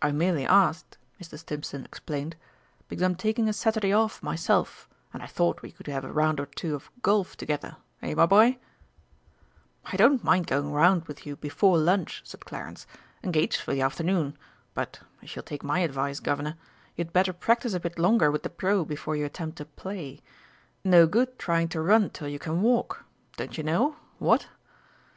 [0.00, 1.36] "I merely asked," Mr.
[1.36, 2.36] Stimpson explained,
[2.86, 6.38] "because I'm taking a Saturday off myself, and I thought we could have a round
[6.38, 8.58] or two of golf together, eh, my boy?"
[9.86, 12.86] "I don't mind going round with you before lunch," said Clarence.
[13.24, 14.38] "Engaged for the afternoon;
[14.74, 16.54] but, if you'll take my advice, Governor,
[16.94, 20.20] you'd better practise a bit longer with the Pro before you attempt to play.
[20.84, 23.04] No good trying to run till you can walk,
[23.36, 24.46] don't you know, what?"